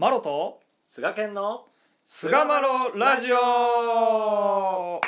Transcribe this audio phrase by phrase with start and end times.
[0.00, 1.64] マロと菅健の
[2.04, 5.00] 菅マロラジオ。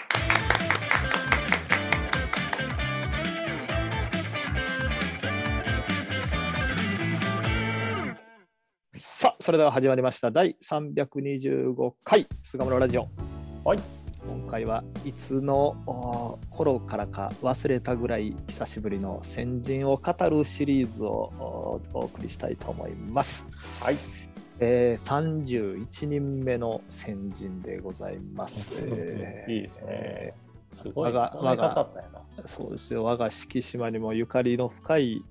[8.96, 10.32] さあそれでは始まりました。
[10.32, 13.06] 第325回菅マロラジオ。
[13.64, 13.78] はい。
[14.26, 23.46] 今回はいつのお頃からか忘れたぐらい久しぶりの先人を語るシリーズをおお送りしたいと思います。
[23.80, 24.19] はい
[24.62, 28.84] えー、31人目の先人でございます。
[28.86, 30.34] え ーいいですね。
[30.70, 31.12] すごい。
[31.12, 32.46] 我が考え方だったよな。
[32.46, 33.04] そうですよ。
[33.04, 35.24] 我が敷島にもゆかりの深い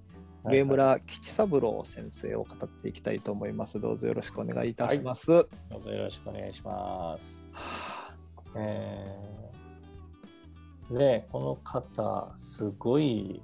[0.43, 3.79] 上村吉三郎先生を語っていきたいと思います。
[3.79, 5.27] どうぞよろしくお願いいたします。
[5.27, 7.47] どうぞよろしくお願いします。
[8.55, 13.43] えー、でこの方すごい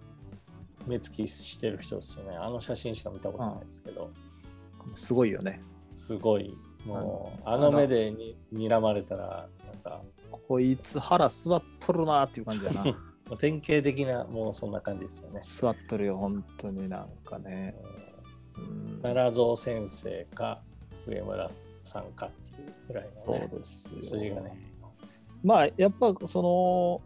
[0.87, 2.35] 目つきしてる人ですよね。
[2.37, 4.09] あの写真しか見たことないですけど、
[4.95, 5.61] すごいよね。
[5.95, 10.01] すごいもうあの目でに睨まれたらなんか
[10.47, 12.83] こいつ腹座っとるなっていう感じだな。
[13.25, 17.75] もう典型的なもうそんな感じですよね座っとるよ、本当になんかね。
[18.57, 20.61] うん奈良蔵先生か
[21.07, 21.49] 上村
[21.83, 24.19] さんかっていうぐらいの、ねそう、ですよ。
[24.19, 24.75] 筋がね。
[25.43, 27.01] まあやっぱその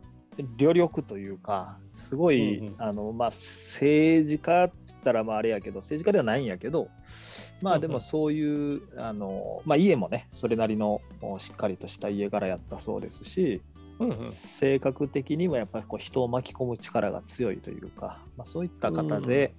[0.57, 6.89] 旅力というかすごい、うんうんあのまあ政治家って言ったらまああれやけど政治家ではないんやけど
[7.61, 13.61] まあでもそういう、あのまあ家もねそれなりのおしっかりとした家柄やったそうですし、
[13.99, 14.31] うんうん。
[14.31, 19.53] 性格的にもやっぱりこう人を巻き込む力が強いというか、まあ、そういった方で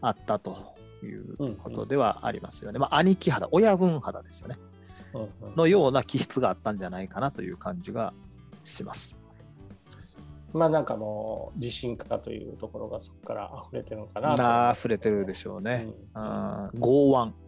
[0.00, 2.78] あったということではありますよね。
[2.78, 4.56] まあ兄貴肌親分肌ですよね。
[5.14, 5.56] うんうん。
[5.56, 8.12] のような気質があったんじゃないかなという感じが
[8.64, 9.16] します。
[10.52, 15.86] まあなんかもう自信家というところがそこから溢れてるのかなあ溢れてるでしょうね。
[15.86, 15.94] うん。
[16.14, 17.45] あー剛腕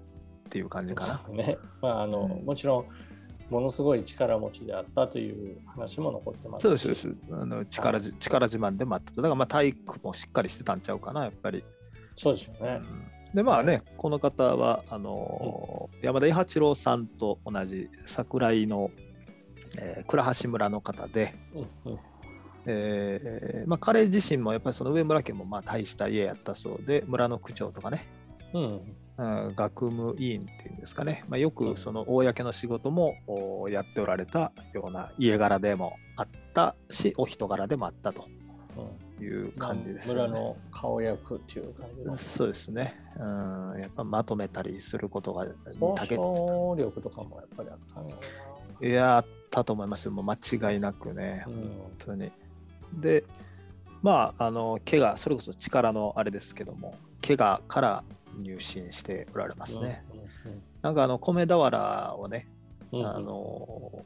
[0.49, 1.37] っていう感じかな。
[1.37, 1.59] ね。
[1.83, 2.47] まああの、うん。
[2.47, 2.87] もちろん
[3.51, 6.61] ものすごい力持ちであったという話も残ってます。
[6.61, 7.33] しそうですそうです。
[7.33, 9.17] あの力じ力自慢でもあったと。
[9.17, 11.63] だからまあ体育もしっかりしてたんちゃうかな、やっぱり。
[12.17, 12.81] そうですよね。
[13.35, 18.91] でまあね、この方はあのー山田伊八郎さんと同じ桜井の、
[19.79, 21.59] えー倉橋村の方で、う
[21.89, 21.99] んうん。
[22.67, 28.07] えーまあ、彼自身もやっぱりその上村家もまあ大した家やったそうで村の区長とかね、
[28.53, 28.81] うんうん
[29.19, 31.75] 学務委員っていうんですかね、まあ、ようん。
[31.75, 38.27] くその公の仕事もおやっておられたような家柄でもあったしお人柄でもあったと。
[38.77, 39.09] うん。
[39.21, 40.29] いう感じですね。
[40.29, 43.25] の顔役っていう感じのそうですね、う
[43.77, 47.79] ん、やっぱまとめたりすることがに交渉力とかもやっぱりあっ
[48.81, 50.05] たいやあったと思います。
[50.05, 50.35] よもう間
[50.73, 51.43] 違いなくね。
[51.45, 51.55] 本
[51.99, 52.31] 当に。
[52.93, 53.25] で
[54.03, 56.95] まああの怪我それこそ力のあれですけども
[57.27, 58.05] 怪我から
[58.43, 60.05] 入信しておられますね。
[60.83, 62.49] なんかあの米俵をね、
[62.93, 64.05] あの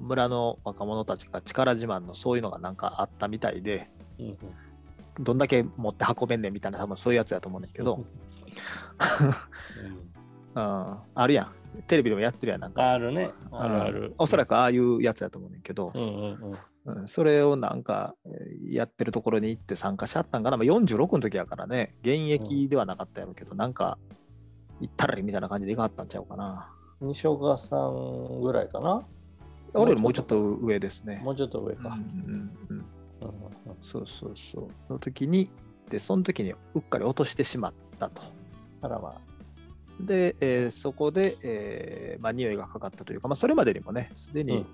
[0.00, 3.88] 村の若者たちが力自慢のそういうのがなんかあったみたいで
[5.18, 8.06] どんだけ持って運べんねんみたいな多分そういうやつやと思うねんだけど、うん、
[10.54, 11.52] あるやん。
[11.86, 12.90] テレビでもやってるやんなんか。
[12.90, 13.30] あるね。
[13.52, 14.14] あるある。
[14.18, 16.52] おそらくああいうやつやと思うねんけど、うんうん
[16.86, 17.00] うん。
[17.00, 17.08] うん。
[17.08, 21.94] それをなんかえーやってるところに行って参加しちゃったんかな、まあ、46の時やからね。
[22.02, 23.98] 現役ではなかったやろうけど、なんか
[24.80, 26.70] 行ったらいいみたいな感じで行かはったんちゃうかな。
[27.00, 29.02] 西岡さんぐらいかな。
[29.74, 31.20] 俺よりもうちょっと上ですね。
[31.24, 31.88] もうちょっと上か。
[31.88, 32.86] うんうんうん。
[33.20, 33.40] うんうん
[33.82, 34.68] そうそうそう。
[34.86, 35.50] その時に
[35.88, 38.22] でその時にうっかり落としてしまったと。
[38.82, 39.20] あらま
[40.06, 44.66] で、えーそこで、えーまあ、匂いがかかったというか、まあ、それまでにもねすでに、うん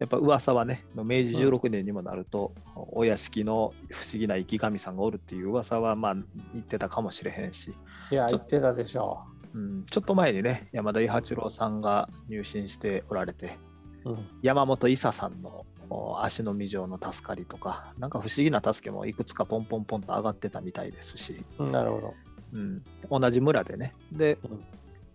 [0.00, 6.24] やっぱ噂はね明治16年にもなると、お屋敷の不思議な生き神さんがおるっていう噂はまあ言
[6.58, 7.72] ってたかもしれへんし、
[8.10, 8.14] あ。
[8.14, 9.22] いや、ちょ言ってたでしょ
[9.54, 13.56] うん、ちょっと前にね山田伊八郎さんが入信しておられて
[14.04, 14.10] う。
[14.10, 14.26] うん。
[14.42, 22.14] 山本伊佐さんのお足の未状の助かりとかなんか不思議な助けもいくつかポンポンポンと上がってたみたいですし、なるほど。
[22.54, 23.94] うん、同じ村でね。
[24.12, 24.64] で、うん。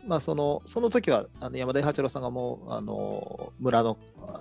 [0.06, 3.98] まあ、そのその時はあの山田伊八郎さんがもうあの村の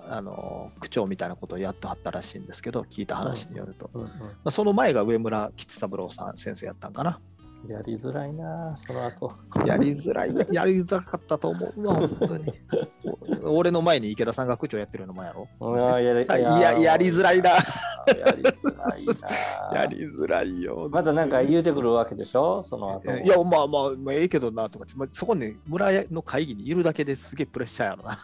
[0.09, 4.09] あの区長みたいなことをやってはったらしいんですけど聞いた話によると、ま
[4.45, 7.19] あ、その前が上村吉三郎さん先生やったんかな。
[7.67, 7.71] ん。
[7.71, 9.31] やりづらいな、その後。
[9.65, 12.53] やりづらい、 やりづらかったと思うわ、本当に。
[13.43, 15.47] 俺の前に池田さんが区長やってるのもやろ。
[15.77, 17.51] やや、やりづらいな。
[17.51, 17.57] や
[18.35, 19.79] りづらいな。
[19.79, 20.89] やりづらいよ。
[20.91, 22.59] またなんか言うてくるわけでしょ？
[22.61, 23.11] その後。
[23.11, 28.17] いや、まあまあ、まあ、ええけどなとか、まあ、そこに村の会議にいるだけですげえプレッシャーやろな。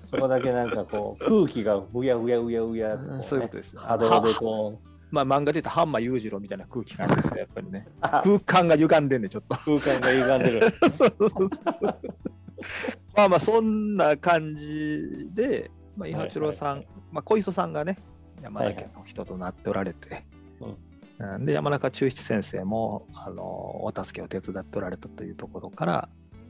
[0.00, 7.86] そこだけなんかこう、空気がうやうやうやうや、うんそういうことですよ波動でこう、まあ漫画で言うと、ハンマー裕次郎みたいな空気感がやっぱりね。
[8.00, 9.56] あ空間が歪んでんね、ちょっと。
[9.56, 10.70] 空間が歪んでる。
[10.90, 11.98] そうそうそう
[13.16, 17.98] まあまあそんな感じで、まあ、伊八郎さん、はいはいまあ、小磯さんがね
[18.42, 20.22] 山田家の人となっておられて、
[20.60, 20.76] うん
[21.44, 26.08] で山中忠七先生もあのお助けを手伝っておられたというところから、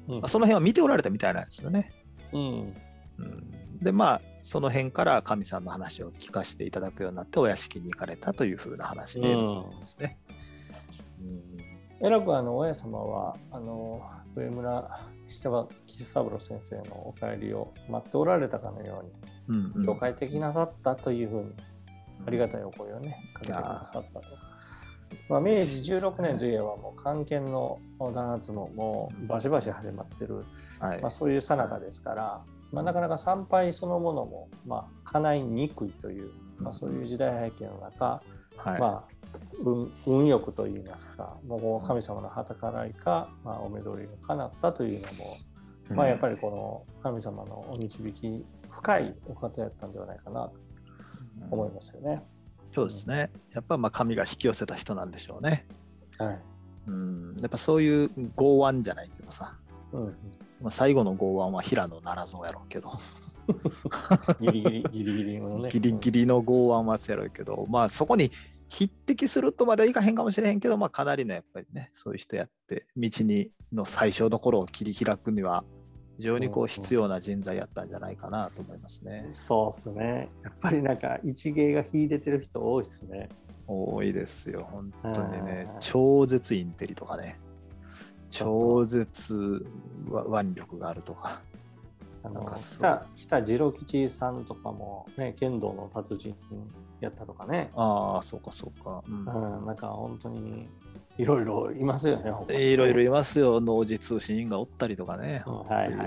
[0.09, 1.93] うんまあ、その辺は見ておられたみたいなんですよね。
[2.33, 2.75] うん。
[3.19, 9.81] うん、でまあその辺から神さんの話を聞かせていただくようになってお屋敷に行かれたというふうな話でうん。
[9.81, 10.19] ですね。
[12.01, 14.03] えらくあの親様はあの
[14.35, 19.03] 上村吉三吉三郎先生のお帰りを待っておられたかのよ
[19.49, 19.87] うにうんうん。
[19.87, 21.55] 了解的なさったというふうに
[22.27, 24.23] ありがたいお声をねかけてくださったと。
[25.29, 27.79] まあ、明治16年といえばもう関係の
[28.13, 30.45] 弾圧ももうバシバシ始まってる、
[30.81, 31.01] はい。
[31.01, 38.23] まあ、そういう最中ですから、まあ、なかなか参拝そのものもまあ叶いにくいという、まあ、そういう時代背景の中、
[38.57, 38.81] はい。
[38.81, 39.15] まあ
[39.59, 45.37] 運運欲といいますかもう神様の計らいか、まあ、お目通りが叶ったというのも、
[45.91, 50.53] まあ、やっぱりこの神様のお導き深いお方やったんではないかなと
[51.51, 52.23] 思いますよね。
[52.73, 53.31] そうですね。
[53.55, 55.67] やっぱまあ神が引き寄せた人なんでしょうね。
[56.19, 56.39] はい。
[56.87, 59.57] うん、やっぱそういう剛腕じゃないけどさ、
[59.95, 60.05] うん、
[60.61, 62.91] まあ、最後の剛腕は平野ならぞうやろうけど、
[64.41, 65.69] ギリギリギリギリのね。
[65.71, 68.31] ギリギリの剛腕はやろうけど、まあそこに
[68.69, 75.65] 匹敵するとまではいかへんかもしれへんけど、まあかなりのやっぱりね、そういう人やって、道にの最初の頃を切り開くには、
[76.17, 79.29] 非常にこう必要な人材やったんじゃないかなと思いますね。
[79.33, 80.29] そうですね。
[80.43, 83.29] やっぱりなんか一芸が秀でてる人多いですね。
[83.67, 85.81] 多いですよ、本当にねうん。
[85.81, 87.41] 超絶インテリとかね。
[88.39, 89.67] 超絶
[90.11, 91.41] 腕力があるとか。
[92.25, 96.35] あ北北次郎吉さんとかもね剣道の達人
[97.01, 97.71] やったとかね。
[97.77, 99.05] ああ、そうかそうか。
[99.07, 99.19] うん。
[99.19, 100.67] うん、なんか本当に
[101.19, 102.33] いろいろいますよね。
[102.73, 105.45] いろいろいますよ、農事通信員がおったりとかね、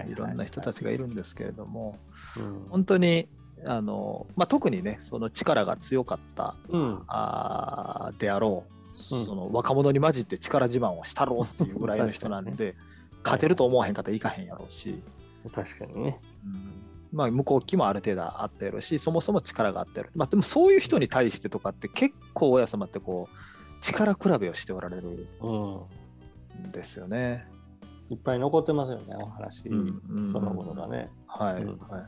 [0.09, 1.97] いろんな人たちがいるんですけれども、
[2.37, 2.65] うん。
[2.69, 3.29] 本当に
[3.65, 8.73] あの、まあ、特にね、その力が強かったうん、あーであろう、
[9.11, 9.25] うん。
[9.25, 12.75] その若者に混じって力自慢をしたろうっていうぐらいの人なんで、
[13.23, 15.03] 勝てると思わへんかったらいかへんやろうし、
[15.53, 16.19] 確かにね。
[16.45, 16.87] うん。
[17.11, 20.11] まあ、向こう気もある程度あったやろうし、そもそも力があったやろ。
[20.15, 27.47] まあ、でもそういう人に対してとかって結構親様ってこう力比べをしておられるうん、んですよね。
[28.09, 29.67] いっぱい残ってますよね、お話。
[29.67, 30.31] うんうん。
[30.31, 31.09] そのものがね。
[31.27, 31.77] はい、うん。
[31.77, 32.05] はい。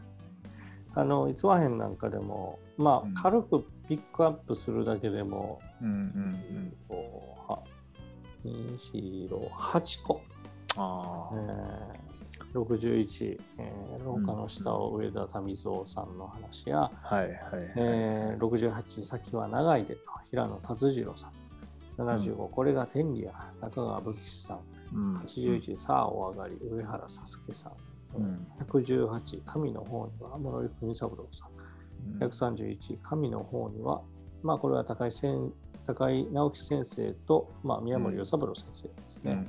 [0.96, 3.18] あの、逸話編なんかでも、まうん。
[3.18, 5.98] あ、軽くピックアップするだけでも、うんうんう
[6.60, 7.60] ん、こうは
[8.46, 10.22] 2、4、6、8個。
[10.78, 12.10] あえー
[12.54, 17.34] 61、えー廊下の下を上田民蔵さんの話や、あはいはい、
[17.76, 21.32] えー68先は長いで平野達次郎さん。
[22.02, 24.60] 75、これが天理や中川武吉さん。
[24.94, 25.18] うん。
[25.18, 27.74] 81さあお上がり上原佐助さん、
[28.16, 28.48] うん。
[28.68, 31.50] 118神の方には室井国三郎さん
[32.20, 34.02] 131神の方には
[34.42, 35.12] まあこれは高井
[35.86, 39.48] 高井直樹先生と、まあ、宮森与三郎先生ですね、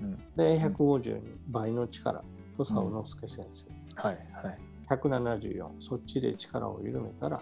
[0.00, 0.16] うん。
[0.36, 2.22] で152倍の力
[2.56, 4.58] と佐野之助先生、はいはい、
[4.88, 7.40] 174そっちで力を緩めたら、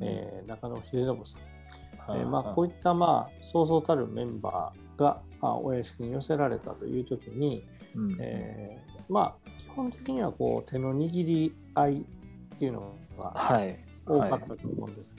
[0.00, 1.38] えー中野秀信さ
[2.12, 7.64] ん、えーまあ、こういいったまあそうそうたるメンバーが、まあ、お屋敷に寄せられたという時に、
[7.94, 8.16] うん。
[8.20, 15.14] えーまあ基本的にはこう手の握り合いっていうのがはい多かったと思うんです、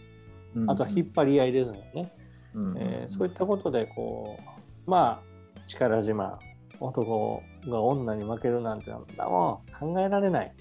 [0.56, 0.72] うん。
[0.72, 2.13] あとは引っ張り合いですよね、
[2.53, 2.77] うん。
[2.77, 4.38] えーそういったことでこ
[4.86, 6.38] うまあ力自慢
[6.79, 10.53] 男が女に負けるなんてのはもう考えられない、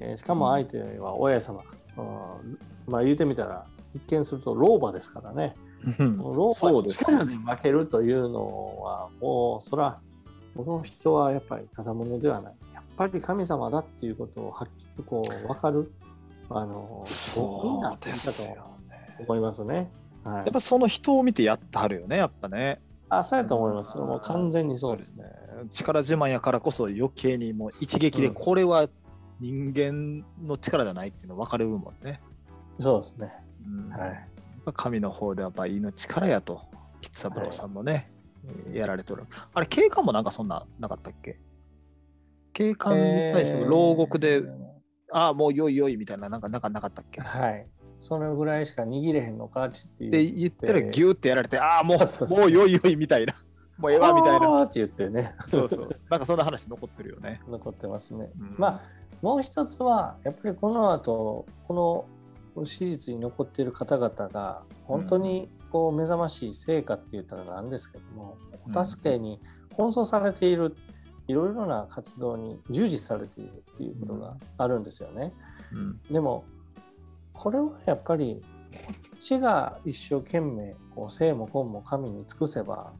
[0.00, 1.62] えーしかも相手は親様、
[1.96, 2.58] うん。
[2.86, 5.54] まあ言うてみたら一見すると老婆ですからね。
[5.98, 6.18] うん。
[6.18, 10.00] 老婆にそうです力で負けるというのはもうそら
[10.56, 12.54] この人はやっぱりただものではない。
[12.74, 15.92] やっぱり神様だっていうことをはっきりこう分かる
[16.50, 18.56] あのそうですとよ
[18.88, 19.16] ね。
[19.18, 19.90] 思いますね。
[20.24, 22.80] はいやっぱその人を見てやってはるよね、やっぱね。
[23.08, 23.96] あ、そうやと思います。
[23.96, 25.24] もう完全にそうですね。
[25.24, 25.30] ね。
[25.72, 28.88] 力自慢やからこそ余計にもう一撃でうんこれは
[29.40, 32.20] 人間の力じゃないっていうの分かるもんね。
[32.78, 33.32] そうですね。
[33.66, 34.08] うんはい。
[34.08, 34.14] やっ
[34.64, 36.62] ぱ神の方では倍の力やと、
[37.00, 38.10] 吉三郎さんもね、
[38.72, 39.24] やられてる。
[39.54, 41.38] あれ、警官もなんかそんななかったっけ？
[42.52, 44.67] 警官に対しても牢獄で、えー
[45.12, 47.20] ああ、もうよいよいみたいな、なんかなんかなかったっけ？
[47.20, 47.66] はい。
[48.00, 50.32] それぐらいしか握れへんのかって言でって。
[50.32, 53.34] 言ったらギューってやられて、ああ、もそうもうよいよいみたいな。
[53.78, 54.62] もうええわみたいな。
[54.62, 55.34] って言ってね。
[55.48, 55.88] そうそう。
[56.10, 57.40] なんかそんな話残ってるよね。
[57.48, 58.30] 残ってますね。
[58.38, 58.82] うんまあ、
[59.22, 62.08] もう一つは、やっぱりこの後、こ
[62.54, 68.36] の史実に残っている方々が、本当にこう目覚ましい成果って言ったらなんですけども、
[68.74, 69.40] お助けに
[69.76, 70.74] 奔走されている、
[71.28, 75.32] いろいろな活動に従事されているっていうことがあるんですよね。
[75.72, 76.44] うんでも
[77.34, 78.42] これはやっぱり
[78.72, 82.92] こっちが一生懸命こう生も根も神に尽くせば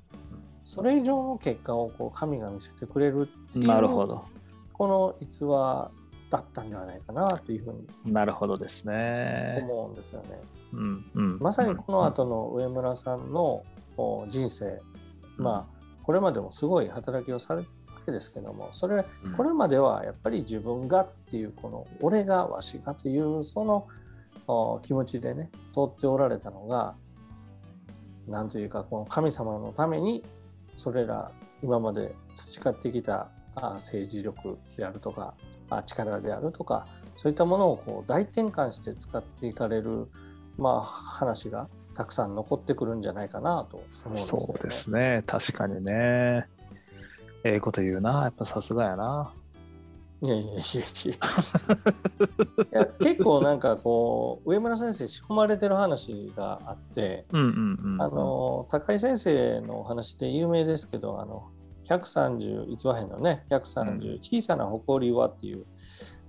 [0.64, 4.24] それ以上の結果をこう神が見せてくれるっていうなるほど。
[4.72, 5.90] この逸話
[6.30, 7.72] だったんではないかなというふう
[8.04, 9.58] になるほどですね。
[9.62, 10.40] 思うんですよね。
[10.72, 13.64] うんうんまさにこの後の上村さんの
[13.96, 14.80] お人生、
[15.36, 17.68] まあこれまでもすごい働きをされて
[18.08, 23.86] けですけどもそれうんこれまではやっぱり自分がっていうこの俺がわしがというその
[24.46, 26.94] お気持ちでね通っておられたのが
[28.26, 30.24] なんというかこの神様のために
[30.76, 31.30] それら
[31.62, 35.34] 今まで培ってきたあ政治力であるとか
[35.70, 36.86] あ力であるとか
[37.16, 40.08] そういったものをこう大転換して使っていかれる、
[40.56, 44.20] まあ、話がたくさん残ってくるんじゃないかなと思うんですよね。
[44.20, 45.24] そうですね。
[45.26, 46.46] 確かにね。
[47.44, 48.24] ええこと言うな。
[48.24, 49.32] やっぱさすがやな。
[50.20, 51.14] いやいやいやいや
[52.64, 58.02] いや結構なんかこう上村先生仕込まれてる話があって、うんうんうん。
[58.02, 61.48] あの高井先生のお話で有名ですけどあの
[61.88, 65.64] 130逸話編のね130、小さな誇りはっていう、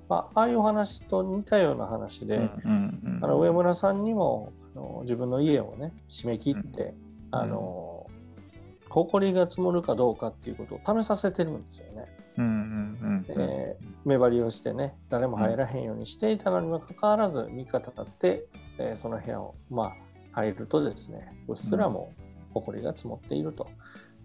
[0.07, 6.93] まあ、ああいうお話と似たような話で、うんうんうん、あの上村さんにもあの自分の家をね締め切って、ん
[7.31, 7.88] あの誇
[9.19, 12.05] りが積もるかどうかっていうことを試させてるんですよね。
[12.37, 18.45] うんうんうんうんえー目張りをしてね誰も入らへんようにしていたのにもかかわらず3日経って、
[18.77, 19.93] えーその部屋をまあ
[20.31, 22.13] 入るとですねうっすらも
[22.53, 23.67] 埃が積もっていると。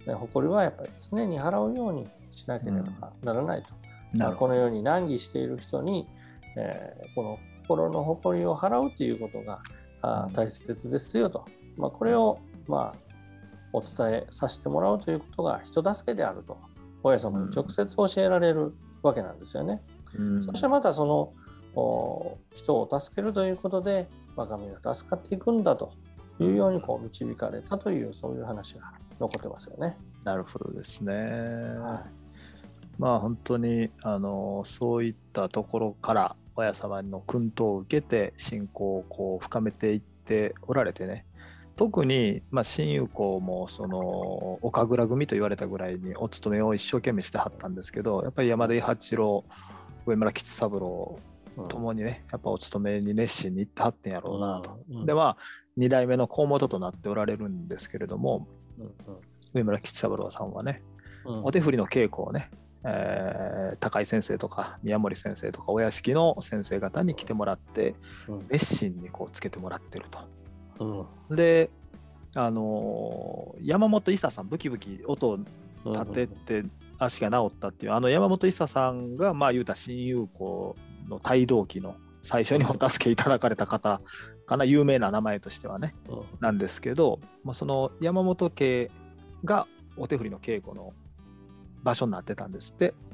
[0.07, 3.71] で埃はやっぱり常に払うようにしなければならないと。
[3.71, 4.39] まあなるほど。
[4.39, 6.09] このように難儀している人に、
[6.57, 9.61] えーこの心の誇りを払うということが
[10.03, 13.04] あー大切ですよと、まあ、これを、まあ、
[13.75, 16.57] お伝えさせてもらうということが人助けであると
[17.03, 19.83] 親様に直接教えられるわけなんですよね。
[20.17, 21.33] うんそしてまたその
[21.75, 25.93] お人を助けるということで、まあ、神が助かっていくんだと
[26.39, 29.97] いうようにこう導かれたというそういう話が残ってますよね。
[30.23, 31.13] なるほどですね。
[31.13, 32.05] は
[32.97, 41.27] まあ本当にあのそういったところから親様の訓導を受けて信仰をこう深めていっておられてね
[41.77, 43.99] 特に、まあ、親友公もその
[44.63, 49.45] 岡倉組と言われたぐらいにお勤めを一生懸命してはったんですけどやっぱり山田伊八郎
[50.07, 51.19] 上村吉三郎
[51.57, 51.69] うん。
[51.69, 54.79] ともにねやっぱお勤めに熱心に行ってはってんやろうなと。
[54.91, 55.07] うん。
[55.07, 55.37] でまあ
[55.79, 58.47] 2代目の河本となっておられるんですけれども
[58.79, 58.91] うん
[59.53, 60.83] 上村吉三郎さんはね
[61.25, 61.45] うんうん。
[61.47, 62.51] お手振りの稽古をね、
[62.85, 67.97] えー高井先生とか宮森先生とかお屋敷の先生方に来てもらって
[68.29, 68.47] うん。
[68.49, 70.21] 熱心にこうつけてもらってると。
[70.79, 71.37] うん。
[71.37, 71.71] で
[72.37, 75.39] あのー山本伊佐さんブキブキ音を
[75.87, 76.65] 立てて
[76.99, 80.77] 足が治ったっていうあの山本伊佐さんがまあ言うたら親友校
[81.09, 84.01] の帯同期の最初にお助けいただかれた方
[84.47, 86.23] かな有名な名前としてはねうん。
[86.41, 88.91] なんですけど、まあ、その山本家
[89.45, 89.67] が
[89.97, 90.93] お手振りの稽古の
[91.83, 92.95] 場所になってたんですって。
[93.09, 93.14] うん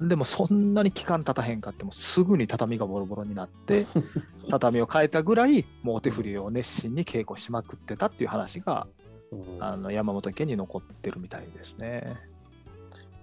[0.00, 3.84] でもそんなに期間経たへんかってもすぐに畳がボロボロになって
[4.48, 8.86] 畳を変えたぐらいもうお手振りを熱心に稽古しまくってたっていう話が
[9.32, 9.62] うん。
[9.62, 12.16] あの山本家に残ってるみたいですね。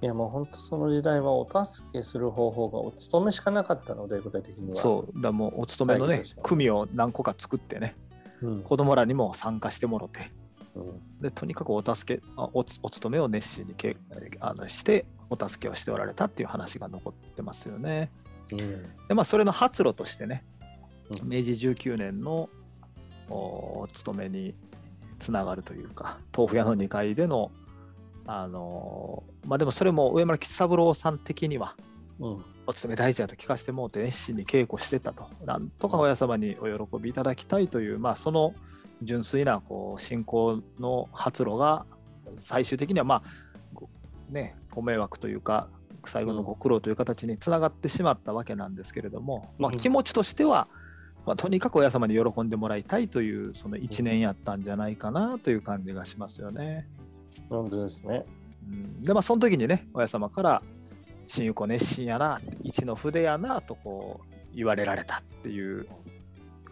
[0.02, 4.76] いやもう本当その時代はお助けする方法がお勤めしかなかったので具体的には。
[4.76, 5.22] そう。
[5.22, 7.96] だもうお勤めのね組を何個か作ってね
[8.42, 8.64] うん。
[8.64, 10.32] 子供らにも参加してもろて。
[10.76, 11.22] うん。
[11.22, 13.96] でとにかくお助けあおお勤めを熱心にけ
[14.40, 15.06] あのして
[15.40, 18.12] お助けをしておられたっていう話が残ってますよね。
[18.52, 18.60] うん。
[19.08, 20.44] でまあそれの発露としてね
[21.22, 21.30] うん。
[21.30, 22.50] 明治19年の
[23.30, 23.36] お
[23.82, 24.56] お勤めに
[25.20, 27.52] つながるというか豆腐屋の2階での
[28.25, 31.75] あのーまあでもそれも上村吉三郎さん的には
[32.20, 32.46] うん。
[32.66, 35.28] お勤め大事だと聞かせてもうて熱心に稽古してたと。
[35.46, 38.54] なんとか親様にお喜びいただきたいというまあその
[39.02, 41.86] 純粋なこう信仰の発露が
[42.38, 43.24] 最終的にはまあ
[43.74, 43.90] ご
[44.30, 45.68] ねご迷惑というか
[46.06, 50.68] 最後のご苦労という形につながってしまったわけなんですけれども、まあ、うん気持ちとしては、
[51.25, 56.88] まあ、とにかく親様に喜んでもらいたいというその一年やったんじゃないかなという感じがしますよね。
[57.50, 58.25] 本当ですね。
[58.72, 60.62] うんでまあその時にね親様から
[61.27, 65.88] 「新友子熱心やな一の筆やな」とこう言われられたっていう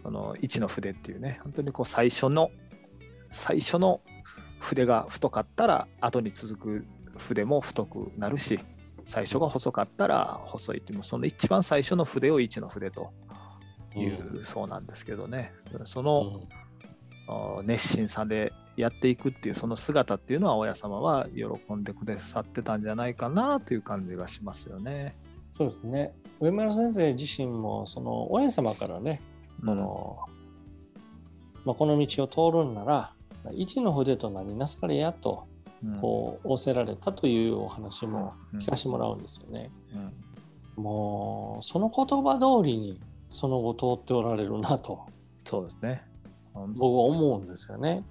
[0.02, 2.50] この一の筆っていうね本当にこう最初の
[3.30, 4.00] 最初の
[4.60, 6.86] 筆が太かったら後に続く
[7.18, 8.60] 筆も太くなるし
[9.04, 13.12] 最初が細かったら細いっていうその一番最初の筆を一の筆と
[13.96, 15.52] いうそうなんですけどね。
[15.84, 16.42] その、
[17.28, 25.16] あー熱心さでやっていくっていうその姿っていうのは親様は喜んでくださってたんじゃないかなという感じがしますよね。
[25.56, 26.14] そうですね。
[26.40, 29.20] 上村先生自身もその親様からね、
[29.60, 29.68] うん。
[29.68, 30.18] この
[31.64, 33.14] まあ、この道を通るんなら
[33.52, 35.51] 一の筆となりなされやとうん
[36.00, 38.60] こう仰せられたというお話もうん。
[38.60, 39.70] 聞かせてもらうんですよね。
[40.76, 40.84] うん。
[40.84, 45.06] もうその言葉通りにその後通っておられるなと。
[45.44, 46.04] そうですね。
[46.54, 48.04] 本僕は思うんですよね。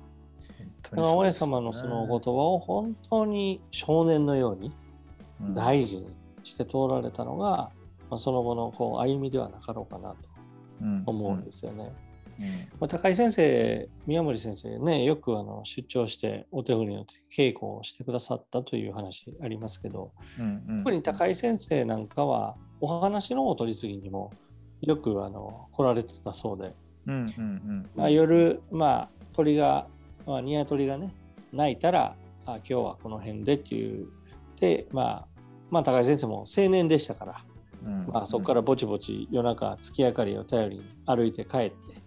[0.83, 1.51] 当だから親にそうですね。
[1.51, 4.71] 様のそのお言葉を本当に少年のように
[5.41, 5.53] うん。
[5.53, 6.07] 大事に
[6.43, 7.47] して通られたのが、
[8.09, 10.15] まあ、その後のこう歩みではなかろうかなと
[10.81, 11.03] うん。
[11.05, 11.91] 思うんですよね。
[12.41, 12.47] うん。
[12.79, 17.05] まあ、高井先生、宮森先生ね、よくあの出張してお手振りの
[17.35, 20.83] 稽古をしてくださったという話ありますけど、うんうん。
[20.83, 24.31] 特に高井先生なんかはお話のお取り次ぎにも
[24.81, 26.73] よくあの来られてたそうで、
[27.07, 29.87] うんうんうんまあ、夜、まあ、鳥が、
[30.25, 31.13] まあ、ニワトリがね、
[31.53, 34.07] 鳴いたら、あ今日はこの辺でっていう、
[34.59, 35.27] で、まあ、
[35.69, 37.45] まあ、高井先生も青年でしたから、
[37.85, 42.00] うんまあ、そこからぼちぼち夜中月明かりを頼りに歩いて帰って、うん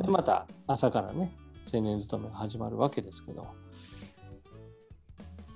[0.00, 1.32] でまた朝からね
[1.72, 3.46] 青年勤めが始まるわけですけど。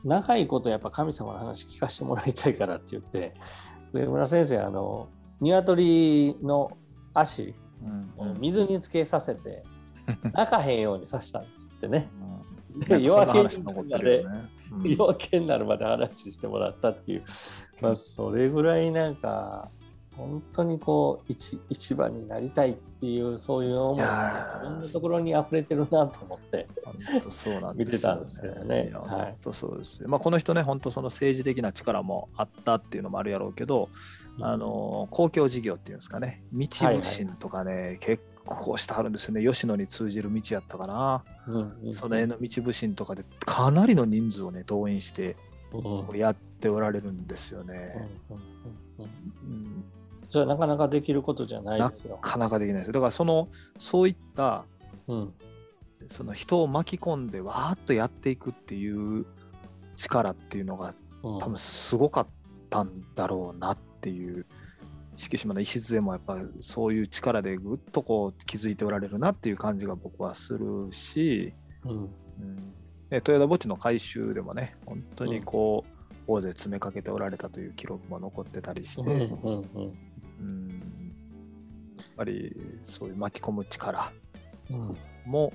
[0.02, 3.34] 長いことやっぱ神様の話聞かせてもらいたいからって言って
[3.92, 5.10] 上村先生あの
[5.42, 6.70] 鶏の
[7.12, 7.54] 足
[8.18, 8.32] うん。
[8.32, 9.62] を水につけさせて
[10.32, 12.08] 泣かへんようにさせたんですってね。
[12.74, 12.80] うん。
[12.80, 14.30] で夜明けになるまで、ね。
[14.84, 17.24] 夜明けになるまで話してもらったっていう、
[17.80, 19.70] まあ、それぐらいなんか
[20.20, 26.68] 本当にこう一一番になりたいっていうそういう思いがいろんなところに溢れてるなと思って。
[26.84, 30.08] 本当そうなんですよ見てたんですけどね本当そうですよ。
[30.08, 33.88] まあこの人ね、本当その政治的な力もあったっていうのもあるやろうけど、
[34.40, 39.44] あの公共事業っていうんですかね、道部心とかね、結構してはるんですよね。
[39.44, 41.24] 吉野に通じる道やったかな。
[41.46, 45.36] うんうんその辺の道部心とかでかなりの人数をね、動員して
[45.72, 48.08] うんうんやっておられるんですようんね。
[48.30, 49.06] うんうんう
[49.46, 49.79] ん
[50.30, 52.16] それはなかなかできることじゃないなですよ。
[52.22, 52.92] かなかできないですよ。
[52.94, 54.64] だからそのそういった
[55.08, 55.34] うん。
[56.06, 59.26] その人を巻き込んでわーっとやっていくっていう
[59.96, 61.38] 力っていうのがうん。
[61.40, 62.26] 多分すごかっ
[62.70, 64.46] たんだろうなっていう
[65.16, 71.52] 敷島の礎もやっぱそういう力でぐっとこう気づいておられるなっていう感じが僕はするし、
[71.84, 72.08] うん。
[72.40, 72.56] うん、
[73.10, 79.98] で豊田墓地の改修でもね本当にこう、大勢詰めかけておられたという記録も残ってたりして、うんうんうん
[80.40, 80.68] うん。
[81.98, 84.12] やっぱりそういう巻き込む力
[84.70, 84.96] うん。
[85.26, 85.52] も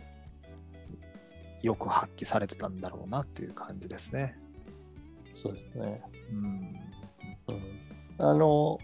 [1.62, 4.38] よく発揮されてたんだろうなっていう感じですね。
[5.34, 6.02] そうですね。
[6.32, 6.74] うん。
[7.48, 8.26] うん。
[8.26, 8.80] あの、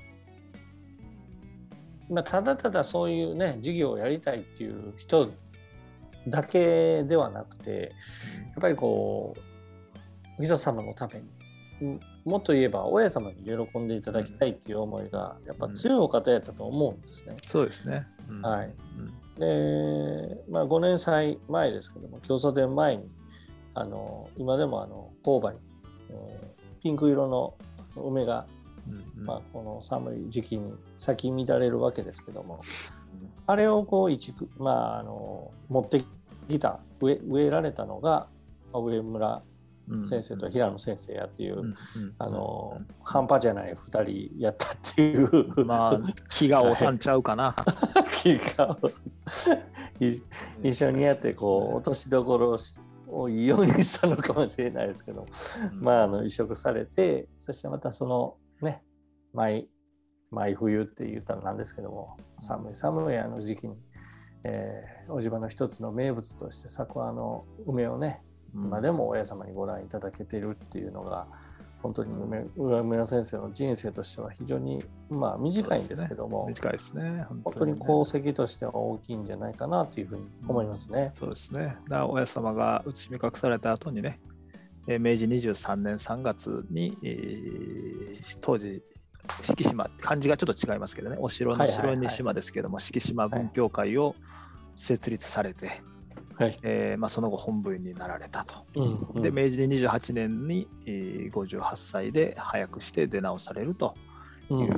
[2.09, 5.31] まあ、ただただそういうね、事業をやりたいっていう人
[6.27, 7.91] だけではなくて、
[8.51, 9.35] やっぱりこ
[10.39, 11.25] う、人様のために、
[11.81, 17.37] うんもっと言えば親様に喜んでいただきたいっていう思いが、やっぱ強いお方やったと思うんですね。
[17.45, 18.07] そうですね。
[18.29, 18.41] うん。
[18.41, 18.73] はい。
[19.37, 19.39] うん。
[19.39, 23.09] で、まあ、5年祭前ですけども、競争店前に、
[23.73, 25.55] あの今でもあの勾配、
[26.09, 27.53] えーピンク色の
[27.95, 28.47] 梅が
[28.89, 32.61] うんまあ、この寒い時期に咲き乱れるわけですけども、
[33.45, 36.03] あれをこう一区、まあ、あの持って
[36.49, 38.27] きた植え植えられたのが
[38.73, 39.50] まあ上村うん
[40.05, 41.73] 先生と平野先生やっていう、
[42.17, 42.87] あのうん。
[43.03, 47.55] 半端じゃない2人やったっていう、まあ気がおたんちゃうかな。
[48.21, 48.77] 気が
[49.99, 50.21] い
[50.63, 52.57] 一緒にやってこう落としどころ
[53.07, 55.25] をいいようにしたのかもしれないですけど、
[55.73, 55.81] うん。
[55.81, 58.83] まあ、あの移植されて、そしてまたそのね、
[59.33, 59.67] 毎
[60.29, 63.75] 毎冬って言ったらなんですけども、寒い寒いあの時期に、
[64.45, 71.25] えー、小島の一つの名物として咲くあの梅をね、うん今でも親様にご覧いただけているっていうのが、
[71.81, 77.25] 本当に梅上村先生の人生としては非常に、まあ、短いんですけども、短いですね。
[77.43, 77.79] 本当にね。
[77.81, 81.11] 功績としては大きいんじゃないかなというふうに思いますね。
[81.15, 81.65] そうですね。
[81.65, 84.19] だから親様が内身隠された後にね、
[84.87, 88.83] えー明治23年3月に、えー当時、
[89.41, 94.15] 敷島、漢字がちょっと違いますけどね、お城のはいはいはい城に島ですけども、敷島文教会を
[94.75, 95.81] 設立されて、
[96.43, 96.59] はい。
[96.63, 98.65] えーまあ、その後本部員になられたと。
[98.75, 103.95] うんうんで、明治28年に、えー58歳で早くして出直されると
[104.49, 104.73] いう、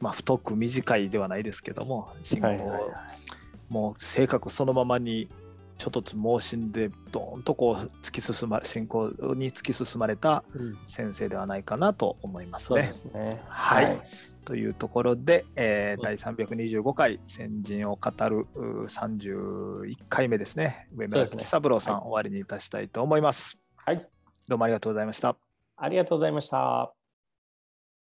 [0.00, 2.90] まあ、太く短いではないですけども、信仰をはいはいはい
[3.70, 5.28] もう性格そのままに
[5.80, 10.44] ちょっとつ盲信でどーんとこう突き進ま信仰に突き進まれた
[10.84, 12.82] 先生ではないかなと思いますね。
[12.82, 13.42] そうですね。
[13.48, 14.02] はいはい。
[14.44, 23.58] というところで、えーうん第325回先人を語るう31回目ですね上村吉三郎さん、はい終わりにいたしたいと思います。
[23.76, 24.06] はい。
[24.48, 25.34] どうもありがとうございました。
[25.78, 26.99] ありがとうございました。